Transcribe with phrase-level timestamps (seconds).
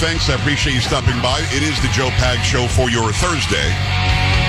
[0.00, 0.28] thanks.
[0.28, 1.40] I appreciate you stopping by.
[1.50, 3.68] It is the Joe Pag Show for your Thursday.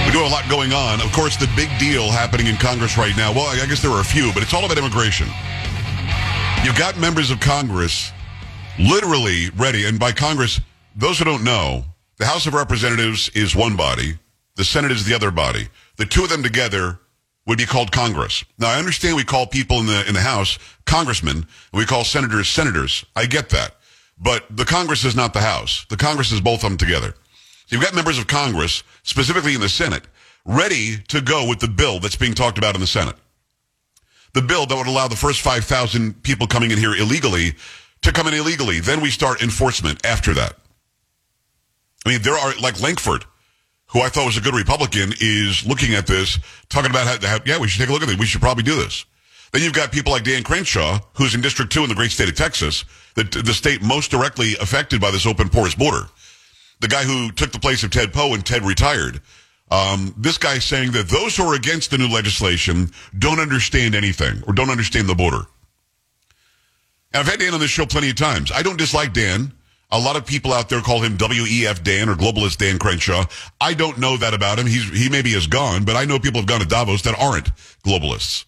[0.05, 1.02] We do have a lot going on.
[1.02, 4.02] Of course, the big deal happening in Congress right now, well, I guess there are
[4.02, 5.28] a few, but it's all about immigration.
[6.64, 8.11] You've got members of Congress
[8.79, 10.61] literally ready, and by Congress,
[10.96, 11.86] those who don't know,
[12.18, 14.18] the House of Representatives is one body,
[14.55, 15.68] the Senate is the other body.
[15.97, 17.00] The two of them together
[17.46, 18.43] would be called Congress.
[18.57, 22.04] Now, I understand we call people in the in the House congressmen, and we call
[22.04, 23.05] senators senators.
[23.16, 23.75] I get that,
[24.18, 25.86] but the Congress is not the House.
[25.89, 27.14] The Congress is both of them together.
[27.68, 30.04] So you've got members of Congress, specifically in the Senate,
[30.46, 33.16] ready to go with the bill that's being talked about in the Senate.
[34.33, 37.55] The bill that would allow the first 5,000 people coming in here illegally
[38.02, 38.80] to come in illegally.
[38.80, 40.58] Then we start enforcement after that.
[42.05, 43.25] I mean, there are, like Lankford,
[43.88, 46.38] who I thought was a good Republican, is looking at this,
[46.69, 48.19] talking about how, how yeah, we should take a look at it.
[48.19, 49.05] We should probably do this.
[49.56, 52.28] Then you've got people like Dan Crenshaw, who's in District 2 in the great state
[52.28, 56.09] of Texas, the, the state most directly affected by this open porous border.
[56.81, 59.22] The guy who took the place of Ted Poe and Ted retired.
[59.72, 64.44] Um, this guy saying that those who are against the new legislation don't understand anything
[64.45, 65.48] or don't understand the border.
[67.14, 68.52] And I've had Dan on this show plenty of times.
[68.52, 69.53] I don't dislike Dan.
[69.89, 73.23] A lot of people out there call him WEF Dan or globalist Dan Crenshaw.
[73.61, 74.66] I don't know that about him.
[74.66, 77.56] He's, he maybe is gone, but I know people have gone to Davos that aren't
[77.86, 78.44] globalists.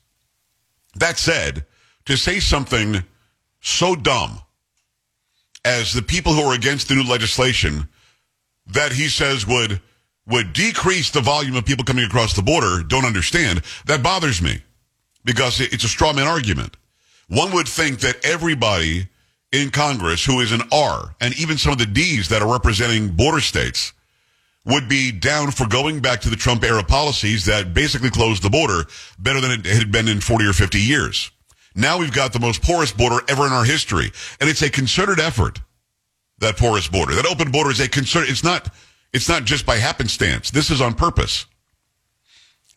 [0.97, 1.65] That said,
[2.05, 3.03] to say something
[3.61, 4.39] so dumb
[5.65, 7.87] as the people who are against the new legislation
[8.67, 9.81] that he says would
[10.25, 14.61] would decrease the volume of people coming across the border don't understand, that bothers me
[15.23, 16.75] because it's a straw man argument.
[17.29, 19.07] One would think that everybody
[19.53, 23.09] in Congress who is an R and even some of the D's that are representing
[23.09, 23.93] border states
[24.67, 28.49] would be down for going back to the Trump era policies that basically closed the
[28.49, 28.83] border
[29.17, 31.31] better than it had been in 40 or 50 years.
[31.73, 34.11] Now we've got the most porous border ever in our history.
[34.41, 35.61] And it's a concerted effort,
[36.39, 37.15] that porous border.
[37.15, 38.25] That open border is a concern.
[38.27, 38.73] It's not,
[39.13, 40.51] it's not just by happenstance.
[40.51, 41.45] This is on purpose.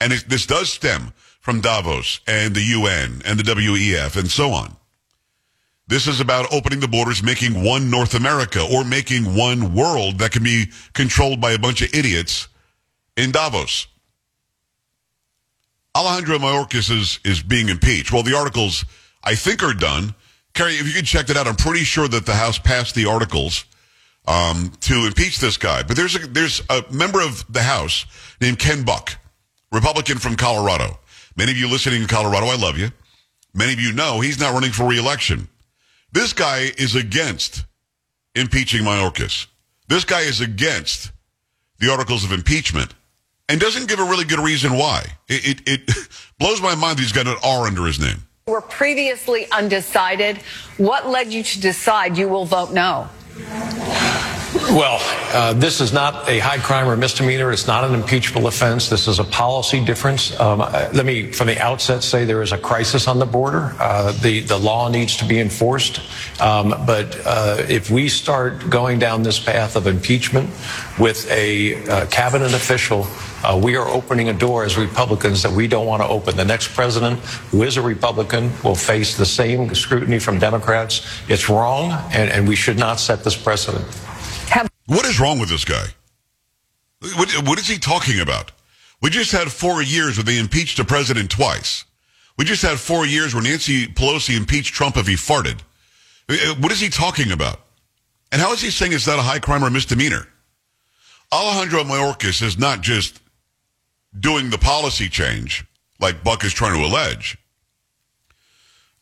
[0.01, 4.53] And it, this does stem from Davos and the UN and the WEF and so
[4.53, 4.77] on.
[5.91, 10.31] This is about opening the borders, making one North America or making one world that
[10.31, 12.47] can be controlled by a bunch of idiots
[13.17, 13.89] in Davos.
[15.97, 18.13] Alejandro Mayorkas is, is being impeached.
[18.13, 18.85] Well, the articles,
[19.25, 20.15] I think, are done.
[20.55, 23.07] Carrie, if you could check that out, I'm pretty sure that the House passed the
[23.07, 23.65] articles
[24.29, 25.83] um, to impeach this guy.
[25.83, 28.07] But there's a, there's a member of the House
[28.41, 29.19] named Ken Buck,
[29.73, 31.01] Republican from Colorado.
[31.35, 32.91] Many of you listening in Colorado, I love you.
[33.55, 35.49] Many of you know he's not running for reelection.
[36.13, 37.65] This guy is against
[38.35, 39.47] impeaching Mayorkas.
[39.89, 41.13] This guy is against
[41.79, 42.95] the articles of impeachment
[43.49, 45.05] and doesn't give a really good reason why.
[45.29, 45.97] It, it, it
[46.39, 48.23] blows my mind that he's got an R under his name.
[48.47, 50.39] Were previously undecided.
[50.79, 53.09] What led you to decide you will vote no?
[54.53, 54.99] Well,
[55.33, 57.53] uh, this is not a high crime or misdemeanor.
[57.53, 58.89] It's not an impeachable offense.
[58.89, 60.39] This is a policy difference.
[60.41, 63.77] Um, uh, let me, from the outset, say there is a crisis on the border.
[63.79, 66.01] Uh, the the law needs to be enforced.
[66.41, 70.51] Um, but uh, if we start going down this path of impeachment
[70.99, 73.07] with a uh, cabinet official
[73.43, 76.37] uh, we are opening a door as Republicans that we don't want to open.
[76.37, 77.19] The next president,
[77.51, 81.07] who is a Republican, will face the same scrutiny from Democrats.
[81.27, 83.87] It's wrong, and, and we should not set this precedent.
[84.91, 85.87] What is wrong with this guy?
[87.15, 88.51] What, what is he talking about?
[89.01, 91.85] We just had four years where they impeached a president twice.
[92.37, 95.61] We just had four years where Nancy Pelosi impeached Trump if he farted.
[96.29, 97.61] Uh, uh, what is he talking about?
[98.33, 100.27] And how is he saying it's not a high crime or misdemeanor?
[101.33, 103.21] Alejandro Mayorkas is not just
[104.19, 105.65] doing the policy change,
[106.01, 107.39] like Buck is trying to allege.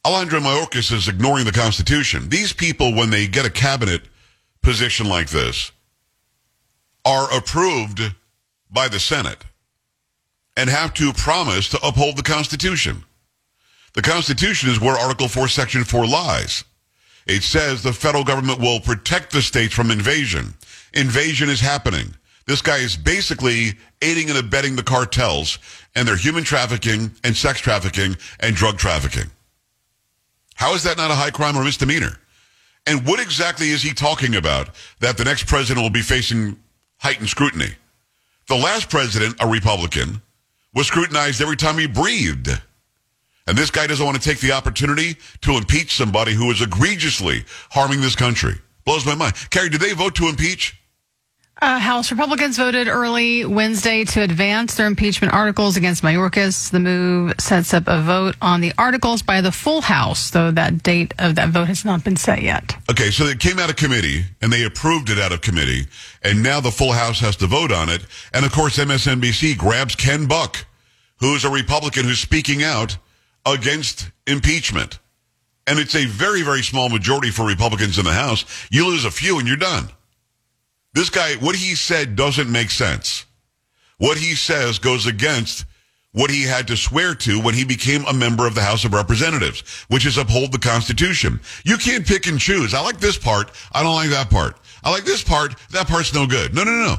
[0.05, 2.29] Alejandro Mayorkas is ignoring the Constitution.
[2.29, 4.03] These people, when they get a cabinet
[4.61, 5.73] position like this,
[7.05, 8.01] are approved
[8.71, 9.45] by the Senate
[10.57, 13.05] and have to promise to uphold the Constitution.
[13.95, 16.65] The Constitution is where Article 4, Section 4 lies.
[17.27, 20.55] It says the federal government will protect the states from invasion.
[20.95, 22.15] Invasion is happening.
[22.47, 25.59] This guy is basically aiding and abetting the cartels
[25.95, 29.31] and their human trafficking and sex trafficking and drug trafficking.
[30.55, 32.19] How is that not a high crime or misdemeanor?
[32.87, 36.59] And what exactly is he talking about that the next president will be facing
[36.99, 37.71] heightened scrutiny?
[38.49, 40.23] The last president, a Republican,
[40.75, 42.49] was scrutinized every time he breathed.
[43.47, 47.45] And this guy doesn't want to take the opportunity to impeach somebody who is egregiously
[47.71, 48.55] harming this country.
[48.85, 49.35] Blows my mind.
[49.51, 50.78] Carrie, did they vote to impeach?
[51.61, 56.71] Uh, House Republicans voted early Wednesday to advance their impeachment articles against Mayorkas.
[56.71, 60.85] The move sets up a vote on the articles by the full House, though that
[60.85, 62.77] date of that vote has not been set yet.
[62.89, 65.87] Okay, so it came out of committee and they approved it out of committee,
[66.23, 68.07] and now the full House has to vote on it.
[68.33, 70.65] And of course, MSNBC grabs Ken Buck,
[71.17, 72.97] who's a Republican who's speaking out
[73.45, 75.01] against impeachment.
[75.67, 78.45] And it's a very, very small majority for Republicans in the House.
[78.71, 79.89] You lose a few and you're done.
[80.99, 83.25] This guy, what he said doesn't make sense.
[83.99, 85.65] What he says goes against
[86.11, 88.93] what he had to swear to when he became a member of the House of
[88.93, 91.39] Representatives, which is uphold the Constitution.
[91.65, 92.75] You can't pick and choose.
[92.75, 93.53] I like this part.
[93.71, 94.59] I don't like that part.
[94.83, 95.55] I like this part.
[95.71, 96.53] That part's no good.
[96.53, 96.97] No, no, no.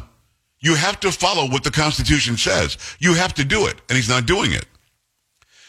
[0.61, 2.77] You have to follow what the Constitution says.
[2.99, 3.81] You have to do it.
[3.89, 4.65] And he's not doing it.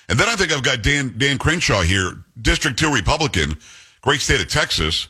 [0.08, 3.56] And then I think I've got Dan, Dan Crenshaw here, District 2 Republican,
[4.02, 5.08] great state of Texas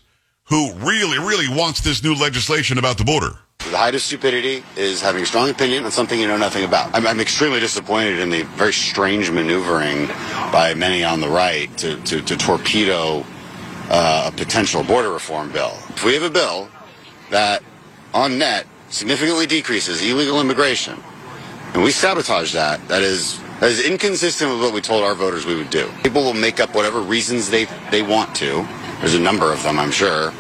[0.51, 3.39] who really, really wants this new legislation about the border.
[3.71, 6.93] The height of stupidity is having a strong opinion on something you know nothing about.
[6.93, 10.09] I'm, I'm extremely disappointed in the very strange maneuvering
[10.51, 13.25] by many on the right to, to, to torpedo
[13.91, 15.73] uh, a potential border reform bill.
[15.91, 16.69] If we have a bill
[17.31, 17.63] that,
[18.13, 21.01] on net, significantly decreases illegal immigration,
[21.75, 25.45] and we sabotage that, that is that is inconsistent with what we told our voters
[25.45, 25.89] we would do.
[26.03, 28.67] People will make up whatever reasons they they want to.
[29.01, 30.33] There's a number of them, I'm sure.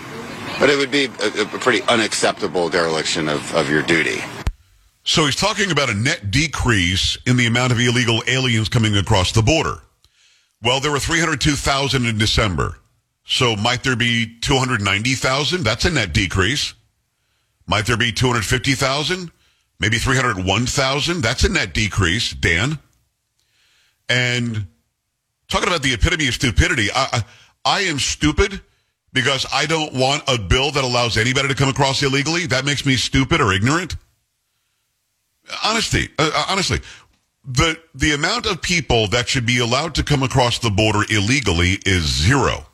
[0.58, 4.20] But it would be a, a pretty unacceptable dereliction of, of your duty.
[5.02, 9.32] So he's talking about a net decrease in the amount of illegal aliens coming across
[9.32, 9.78] the border.
[10.62, 12.76] Well, there were 302,000 in December.
[13.24, 15.64] So might there be 290,000?
[15.64, 16.74] That's a net decrease.
[17.66, 19.30] Might there be 250,000?
[19.78, 21.22] Maybe 301,000?
[21.22, 22.78] That's a net decrease, Dan.
[24.08, 24.66] And
[25.48, 27.24] talking about the epitome of stupidity, I, I,
[27.64, 28.60] I am stupid
[29.12, 32.46] because I don't want a bill that allows anybody to come across illegally.
[32.46, 33.96] That makes me stupid or ignorant.
[35.64, 36.80] Honesty, uh, uh, honestly,
[37.44, 41.78] the the amount of people that should be allowed to come across the border illegally
[41.84, 42.66] is zero.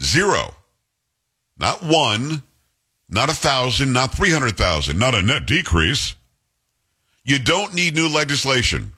[0.00, 0.54] Zero.
[1.58, 2.42] Not one,
[3.08, 6.14] not a thousand, not three hundred thousand, not a net decrease.
[7.24, 8.92] You don't need new legislation.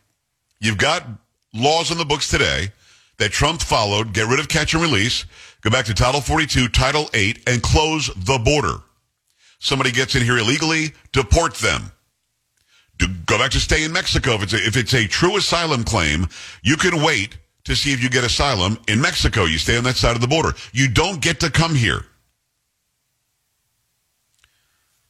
[0.60, 1.06] You've got
[1.54, 2.72] laws in the books today
[3.18, 5.24] that Trump followed, get rid of catch and release,
[5.62, 8.82] go back to Title 42, Title 8, and close the border.
[9.58, 11.90] Somebody gets in here illegally, deport them.
[12.98, 14.32] Do, go back to stay in Mexico.
[14.34, 16.28] If it's, a, if it's a true asylum claim,
[16.62, 19.44] you can wait to see if you get asylum in Mexico.
[19.44, 20.52] You stay on that side of the border.
[20.72, 22.04] You don't get to come here.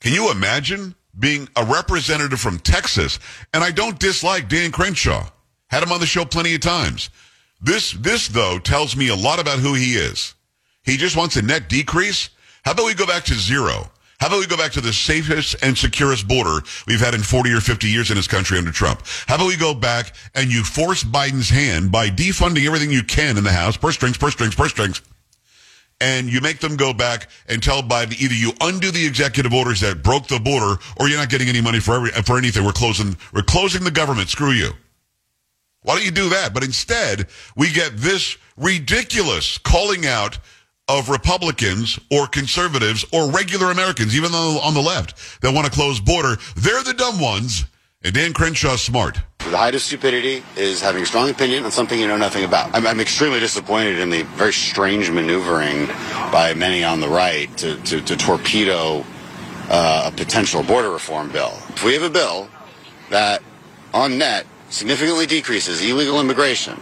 [0.00, 3.18] Can you imagine being a representative from Texas?
[3.52, 5.28] And I don't dislike Dan Crenshaw.
[5.68, 7.10] Had him on the show plenty of times.
[7.60, 10.34] This, this though tells me a lot about who he is.
[10.84, 12.30] He just wants a net decrease.
[12.64, 13.90] How about we go back to zero?
[14.18, 17.52] How about we go back to the safest and securest border we've had in 40
[17.52, 19.02] or 50 years in this country under Trump?
[19.26, 23.36] How about we go back and you force Biden's hand by defunding everything you can
[23.36, 25.02] in the House, purse strings, purse strings, purse strings,
[26.00, 29.80] and you make them go back and tell Biden either you undo the executive orders
[29.80, 32.64] that broke the border or you're not getting any money for every, for anything.
[32.64, 34.28] We're closing, we're closing the government.
[34.28, 34.70] Screw you.
[35.86, 36.52] Why don't you do that?
[36.52, 40.36] But instead, we get this ridiculous calling out
[40.88, 45.72] of Republicans or conservatives or regular Americans, even though on the left, that want to
[45.72, 46.38] close border.
[46.56, 47.66] They're the dumb ones.
[48.02, 49.20] And Dan Crenshaw's smart.
[49.38, 52.74] The height of stupidity is having a strong opinion on something you know nothing about.
[52.74, 55.86] I'm, I'm extremely disappointed in the very strange maneuvering
[56.32, 59.04] by many on the right to, to, to torpedo
[59.70, 61.52] uh, a potential border reform bill.
[61.68, 62.50] If we have a bill
[63.10, 63.40] that,
[63.94, 66.80] on net, significantly decreases illegal immigration,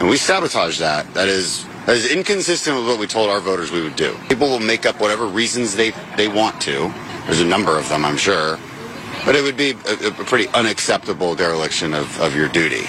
[0.00, 3.72] and we sabotage that, that is that is inconsistent with what we told our voters
[3.72, 4.16] we would do.
[4.28, 6.92] People will make up whatever reasons they, they want to.
[7.26, 8.56] There's a number of them, I'm sure.
[9.24, 12.84] But it would be a, a pretty unacceptable dereliction of, of your duty.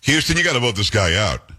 [0.00, 1.52] Houston, you got to vote this guy out.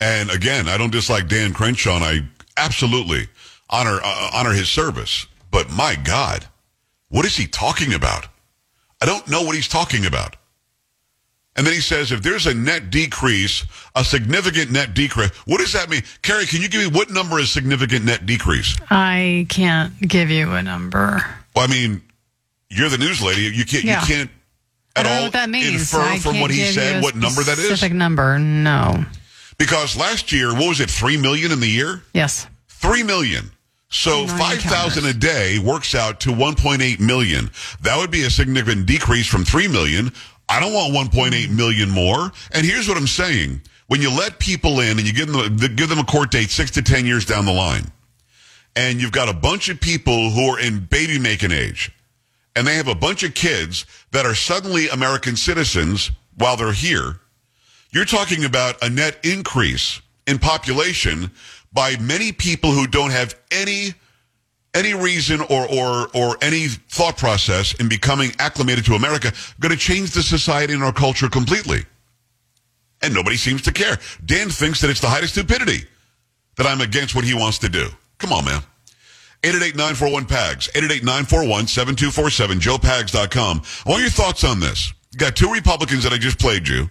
[0.00, 2.20] And again, I don't dislike Dan Crenshaw, and I
[2.56, 3.28] absolutely
[3.68, 5.26] honor uh, honor his service.
[5.50, 6.46] But my God,
[7.08, 8.28] what is he talking about?
[9.00, 10.36] I don't know what he's talking about.
[11.54, 15.72] And then he says, if there's a net decrease, a significant net decrease, what does
[15.74, 16.02] that mean?
[16.22, 18.74] Carrie, can you give me what number is significant net decrease?
[18.90, 21.22] I can't give you a number.
[21.54, 22.00] Well, I mean,
[22.70, 23.42] you're the news lady.
[23.54, 24.00] You can't, Yeah.
[24.00, 24.30] you can't
[24.96, 25.92] at all that means.
[25.92, 27.66] infer I from what he said what number that is.
[27.66, 29.04] Specific number, no.
[29.58, 32.02] Because last year, what was it, three million in the year?
[32.14, 32.46] Yes.
[32.68, 33.50] Three million.
[33.90, 37.50] So five thousand a day works out to one point eight million.
[37.82, 40.12] That would be a significant decrease from three million.
[40.48, 42.30] I don't want one point eight million more.
[42.52, 45.88] And here's what I'm saying: when you let people in and you give them give
[45.88, 47.90] them a court date six to ten years down the line,
[48.76, 51.90] and you've got a bunch of people who are in baby making age,
[52.56, 57.20] and they have a bunch of kids that are suddenly American citizens while they're here,
[57.90, 61.30] you're talking about a net increase in population
[61.72, 63.94] by many people who don't have any
[64.74, 69.78] any reason or or or any thought process in becoming acclimated to America going to
[69.78, 71.80] change the society and our culture completely.
[73.02, 73.98] And nobody seems to care.
[74.24, 75.86] Dan thinks that it's the height of stupidity
[76.56, 77.88] that I'm against what he wants to do.
[78.18, 78.62] Come on, man.
[79.42, 83.62] 888-941-PAGS, 888-941-7247, joepags.com.
[83.84, 84.92] I want your thoughts on this.
[85.10, 86.88] You got two Republicans that I just played you,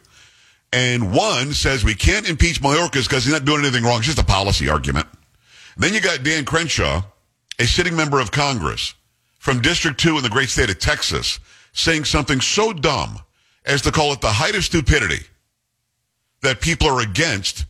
[0.73, 3.99] and one says we can't impeach Mayorkas because he's not doing anything wrong.
[3.99, 5.07] It's just a policy argument.
[5.77, 7.03] then you got Dan Crenshaw,
[7.61, 8.95] a sitting member of Congress
[9.37, 11.39] from District 2 in the great state of Texas,
[11.73, 13.19] saying something so dumb
[13.63, 15.23] as to call it the height of stupidity
[16.41, 17.65] that people are against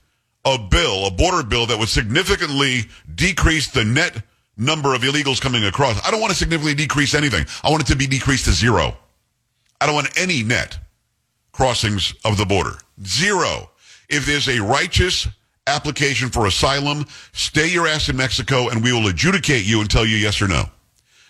[0.45, 4.23] a bill, a border bill that would significantly decrease the net
[4.55, 5.99] number of illegals coming across.
[6.07, 7.45] I don't want to significantly decrease anything.
[7.61, 8.95] I want it to be decreased to zero.
[9.81, 10.79] I don't want any net
[11.51, 12.77] crossings of the border.
[13.05, 13.69] Zero.
[14.07, 15.27] If there's a righteous
[15.67, 20.05] application for asylum, stay your ass in Mexico and we will adjudicate you and tell
[20.05, 20.65] you yes or no.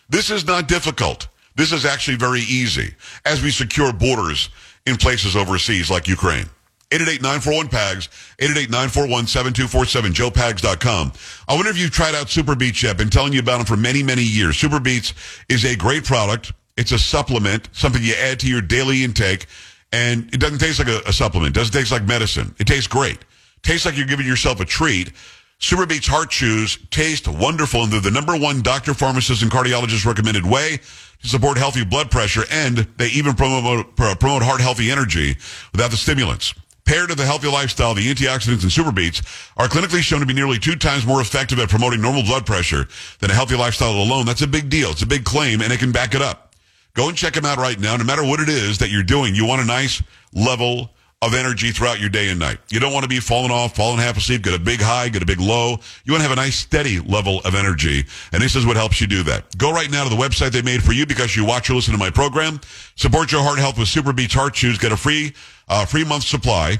[0.09, 1.27] This is not difficult.
[1.55, 2.93] This is actually very easy
[3.25, 4.49] as we secure borders
[4.85, 6.45] in places overseas like Ukraine.
[6.91, 8.09] 888-941-PAGS,
[8.39, 11.13] 888-941-7247, joepags.com.
[11.47, 12.97] I wonder if you've tried out Super Beets yet.
[12.97, 14.57] Been telling you about them for many, many years.
[14.57, 15.13] Super Beets
[15.47, 16.51] is a great product.
[16.75, 19.45] It's a supplement, something you add to your daily intake,
[19.93, 21.55] and it doesn't taste like a, a supplement.
[21.55, 22.53] It doesn't taste like medicine.
[22.59, 23.19] It tastes great.
[23.63, 25.11] Tastes like you're giving yourself a treat.
[25.59, 30.05] Super Beets Heart Chews taste wonderful, and they're the number one doctor, pharmacist, and cardiologist
[30.05, 30.79] recommended way
[31.21, 35.37] to support healthy blood pressure, and they even promote, promote heart healthy energy
[35.71, 36.55] without the stimulants.
[36.83, 39.21] Paired to the healthy lifestyle, the antioxidants in Super Beets
[39.55, 42.87] are clinically shown to be nearly two times more effective at promoting normal blood pressure
[43.19, 44.25] than a healthy lifestyle alone.
[44.25, 44.89] That's a big deal.
[44.89, 46.55] It's a big claim, and it can back it up.
[46.95, 47.95] Go and check them out right now.
[47.95, 50.01] No matter what it is that you're doing, you want a nice
[50.33, 50.89] level
[51.23, 52.57] of energy throughout your day and night.
[52.69, 55.21] You don't want to be falling off, falling half asleep, get a big high, get
[55.21, 55.77] a big low.
[56.03, 58.05] You want to have a nice steady level of energy.
[58.31, 59.55] And this is what helps you do that.
[59.57, 61.93] Go right now to the website they made for you because you watch or listen
[61.93, 62.59] to my program.
[62.95, 64.79] Support your heart health with Super Beets Heart Chews.
[64.79, 65.33] Get a free,
[65.67, 66.79] uh, free month supply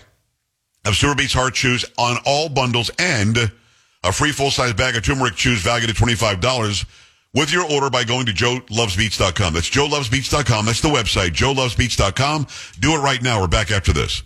[0.85, 3.37] of Super Beets Heart Chews on all bundles and
[4.03, 6.85] a free full-size bag of turmeric chews valued at $25
[7.35, 9.53] with your order by going to joelovesbeets.com.
[9.53, 10.65] That's joelovesbeets.com.
[10.65, 12.47] That's the website, joelovesbeets.com.
[12.79, 13.39] Do it right now.
[13.39, 14.23] We're back after this.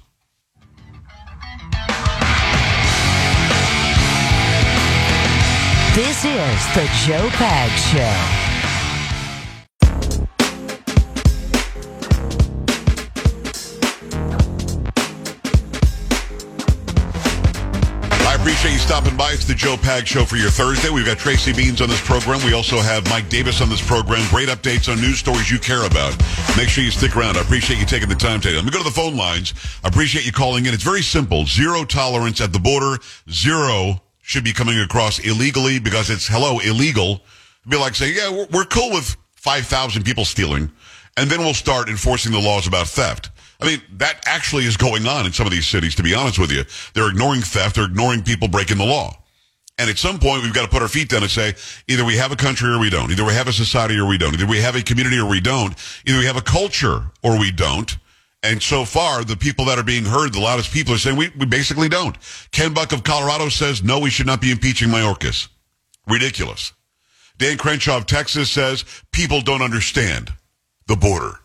[5.95, 8.01] This is the Joe Pags Show.
[18.27, 19.31] I appreciate you stopping by.
[19.31, 20.89] It's the Joe Pag Show for your Thursday.
[20.89, 22.45] We've got Tracy Beanz on this program.
[22.45, 24.27] We also have Mike Davis on this program.
[24.29, 26.13] Great updates on news stories you care about.
[26.57, 27.37] Make sure you stick around.
[27.37, 28.55] I appreciate you taking the time today.
[28.57, 29.53] Let me go to the phone lines.
[29.81, 30.73] I appreciate you calling in.
[30.73, 31.45] It's very simple.
[31.45, 32.97] Zero tolerance at the border.
[33.31, 37.21] Zero should be coming across illegally because it's, hello, illegal.
[37.69, 40.71] Be like saying, yeah, we're, we're cool with 5,000 people stealing.
[41.15, 43.29] And then we'll start enforcing the laws about theft.
[43.61, 46.39] I mean, that actually is going on in some of these cities, to be honest
[46.39, 46.63] with you.
[46.95, 47.75] They're ignoring theft.
[47.75, 49.15] They're ignoring people breaking the law.
[49.77, 51.53] And at some point, we've got to put our feet down and say,
[51.87, 53.11] either we have a country or we don't.
[53.11, 54.33] Either we have a society or we don't.
[54.33, 55.75] Either we have a community or we don't.
[56.07, 57.95] Either we have a culture or we don't.
[58.45, 61.29] And so far, the people that are being heard, the loudest people are saying we,
[61.29, 62.15] we basically don't.
[62.51, 65.47] Ken Buck of Colorado says, no, we should not be impeaching Mayorkas.
[66.07, 66.71] Ridiculous.
[67.39, 70.31] Dan Crenshaw of Texas says, people don't understand
[70.85, 71.39] the border.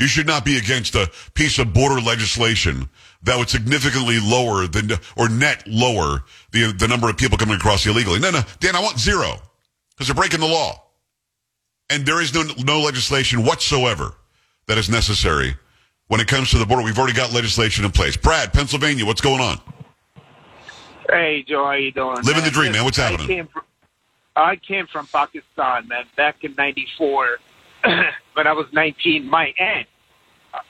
[0.00, 2.88] You should not be against a piece of border legislation
[3.22, 7.86] that would significantly lower the, or net lower the, the number of people coming across
[7.86, 8.18] illegally.
[8.18, 9.36] No, no, Dan, I want zero
[9.90, 10.82] because they're breaking the law.
[11.88, 14.16] And there is no, no legislation whatsoever
[14.66, 15.54] that is necessary
[16.08, 16.82] when it comes to the border.
[16.82, 18.16] We've already got legislation in place.
[18.16, 19.60] Brad, Pennsylvania, what's going on?
[21.08, 22.16] Hey, Joe, how you doing?
[22.16, 22.44] Living man?
[22.44, 22.84] the dream, man.
[22.84, 23.26] What's I happening?
[23.26, 23.62] Came from,
[24.36, 27.38] I came from Pakistan, man, back in '94
[28.34, 29.28] when I was 19.
[29.28, 29.86] My aunt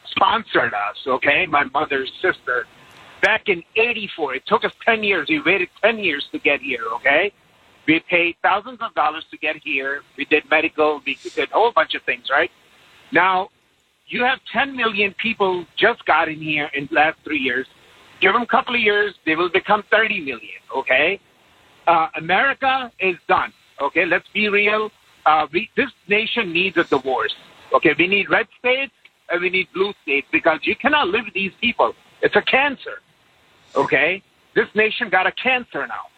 [0.07, 1.47] sponsored us, okay?
[1.47, 2.67] My mother's sister.
[3.21, 5.29] Back in 84, it took us 10 years.
[5.29, 7.33] We waited 10 years to get here, okay?
[7.87, 10.03] We paid thousands of dollars to get here.
[10.17, 12.51] We did medical, we did a whole bunch of things, right?
[13.13, 13.51] Now,
[14.07, 17.67] you have 10 million people just got in here in the last three years.
[18.21, 21.21] Give them a couple of years, they will become 30 million, okay?
[21.87, 24.05] Uh, America is done, okay?
[24.07, 24.91] Let's be real.
[25.27, 27.35] Uh, we, this nation needs a divorce,
[27.75, 27.95] okay?
[27.99, 28.93] We need red states
[29.31, 31.95] and we need blue states because you cannot live with these people.
[32.21, 33.01] It's a cancer,
[33.75, 34.23] okay?
[34.55, 36.12] This nation got a cancer now.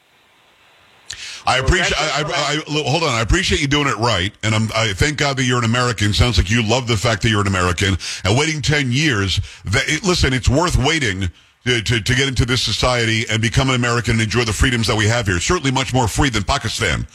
[1.46, 1.92] I appreciate.
[1.98, 3.10] I, I, I, hold on.
[3.10, 6.12] I appreciate you doing it right, and I'm, I thank God that you're an American.
[6.12, 7.96] Sounds like you love the fact that you're an American.
[8.24, 11.30] And waiting ten years, that it, listen, it's worth waiting.
[11.66, 14.86] To, to, to get into this society and become an American and enjoy the freedoms
[14.86, 15.40] that we have here.
[15.40, 17.06] Certainly much more free than Pakistan.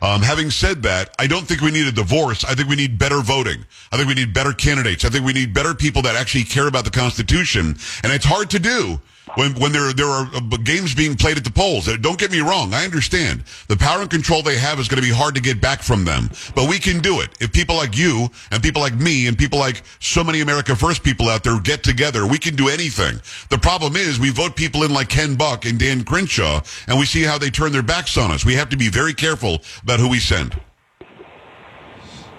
[0.00, 2.42] Um, having said that, I don't think we need a divorce.
[2.42, 3.66] I think we need better voting.
[3.92, 5.04] I think we need better candidates.
[5.04, 7.76] I think we need better people that actually care about the Constitution.
[8.02, 8.98] And it's hard to do
[9.34, 11.88] when when there there are uh, games being played at the polls.
[11.88, 12.72] Uh, Don't get me wrong.
[12.74, 15.60] I understand the power and control they have is going to be hard to get
[15.60, 18.94] back from them, but we can do it if people like you and people like
[18.94, 22.26] me and people like so many America First people out there get together.
[22.26, 23.20] We can do anything.
[23.50, 27.04] The problem is we vote people in like Ken Buck and Dan Crenshaw, and we
[27.06, 28.44] see how they turn their backs on us.
[28.44, 30.58] We have to be very careful about who we send.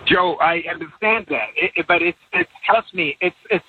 [0.08, 3.66] Joe, I understand that, it, it- but it's it's trust me, it's it's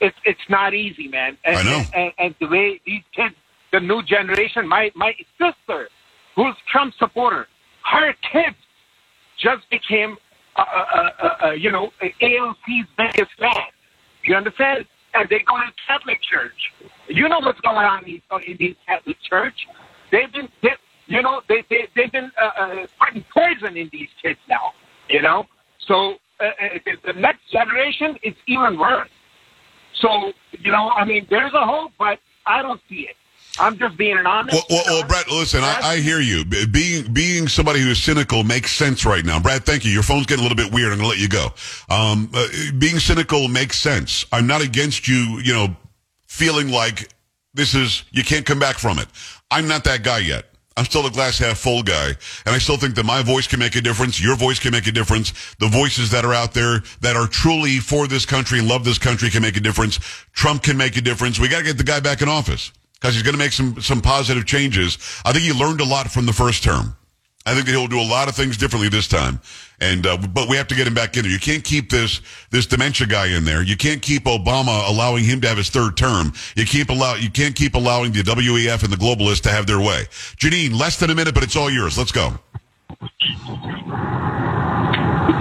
[0.00, 1.36] it's it's not easy, man.
[1.44, 1.82] And, I know.
[1.94, 3.34] And, and the way these kids,
[3.72, 5.88] the new generation, my my sister,
[6.36, 7.46] who's Trump supporter,
[7.84, 8.56] her kids
[9.38, 10.16] just became,
[10.56, 13.54] uh, uh, uh, uh, you know, AOC's biggest fan.
[14.24, 14.86] You understand?
[15.14, 16.72] And they go to Catholic church.
[17.08, 19.66] You know what's going on in these, in these Catholic church?
[20.10, 20.70] They've been, they,
[21.06, 24.72] you know, they, they they've been uh, uh, putting poison in these kids now.
[25.08, 25.46] You know,
[25.86, 29.08] so uh, uh, the the next generation is even worse.
[30.00, 33.16] So you know, I mean, there's a hope, but I don't see it.
[33.60, 34.54] I'm just being an honest.
[34.54, 36.44] Well, well, well Brett, listen, I, I hear you.
[36.44, 39.40] Being being somebody who is cynical makes sense right now.
[39.40, 39.90] Brad, thank you.
[39.90, 40.92] Your phone's getting a little bit weird.
[40.92, 41.48] I'm going to let you go.
[41.88, 42.46] Um, uh,
[42.78, 44.26] being cynical makes sense.
[44.32, 45.76] I'm not against you, you know,
[46.26, 47.08] feeling like
[47.54, 49.08] this is, you can't come back from it.
[49.50, 50.46] I'm not that guy yet.
[50.78, 52.10] I'm still a glass half full guy.
[52.46, 54.22] And I still think that my voice can make a difference.
[54.22, 55.32] Your voice can make a difference.
[55.58, 58.98] The voices that are out there that are truly for this country and love this
[58.98, 59.98] country can make a difference.
[60.32, 61.40] Trump can make a difference.
[61.40, 63.80] We got to get the guy back in office because he's going to make some,
[63.80, 64.98] some positive changes.
[65.24, 66.96] I think he learned a lot from the first term.
[67.48, 69.40] I think that he'll do a lot of things differently this time.
[69.80, 71.32] And, uh, but we have to get him back in there.
[71.32, 73.62] You can't keep this, this dementia guy in there.
[73.62, 76.34] You can't keep Obama allowing him to have his third term.
[76.56, 79.78] You keep allow, you can't keep allowing the WEF and the globalists to have their
[79.78, 80.04] way.
[80.36, 81.96] Janine, less than a minute, but it's all yours.
[81.96, 82.38] Let's go.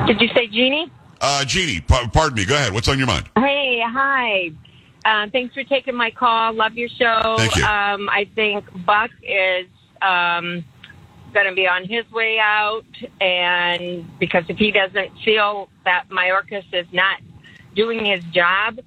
[0.08, 0.89] Did you say Jeannie?
[1.19, 2.45] Uh, Jeannie, p- pardon me.
[2.45, 2.71] Go ahead.
[2.71, 3.29] What's on your mind?
[3.36, 4.51] Hey, hi.
[5.03, 6.53] Uh, thanks for taking my call.
[6.53, 7.36] Love your show.
[7.38, 7.65] Thank you.
[7.65, 9.67] Um, I think Buck is
[10.01, 10.63] um,
[11.33, 12.85] going to be on his way out,
[13.21, 17.19] and because if he doesn't feel that Mayorkas is not
[17.75, 18.79] doing his job,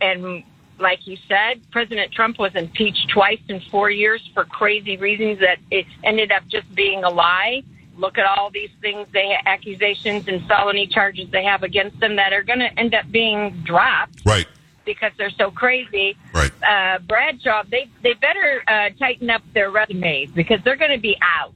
[0.00, 0.42] and
[0.78, 5.58] like you said, President Trump was impeached twice in four years for crazy reasons that
[5.70, 7.62] it ended up just being a lie.
[7.96, 12.32] Look at all these things, they accusations and felony charges they have against them that
[12.32, 14.46] are going to end up being dropped Right.
[14.84, 16.16] Because they're so crazy.
[16.32, 16.50] Right.
[16.62, 21.16] Uh, Bradshaw, they they better uh, tighten up their resumes because they're going to be
[21.22, 21.54] out.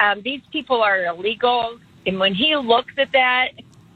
[0.00, 3.50] Um, these people are illegal, and when he looks at that,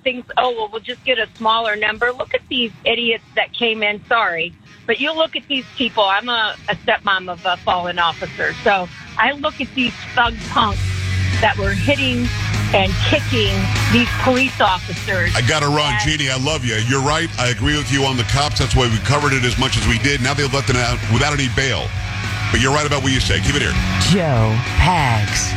[0.04, 3.82] thinks, "Oh well, we'll just get a smaller number." Look at these idiots that came
[3.82, 4.04] in.
[4.06, 4.54] Sorry,
[4.86, 6.04] but you look at these people.
[6.04, 10.80] I'm a, a stepmom of a fallen officer, so I look at these thug punks
[11.40, 12.26] that were hitting
[12.74, 13.54] and kicking
[13.92, 15.32] these police officers.
[15.34, 15.92] I got to run.
[15.92, 16.74] And- Jeannie, I love you.
[16.88, 17.28] You're right.
[17.38, 18.58] I agree with you on the cops.
[18.58, 20.20] That's why we covered it as much as we did.
[20.22, 21.86] Now they've let them out without any bail.
[22.50, 23.40] But you're right about what you say.
[23.40, 23.74] Keep it here.
[24.10, 25.52] Joe Pags.